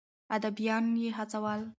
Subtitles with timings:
[0.35, 1.61] اديبان يې هڅول.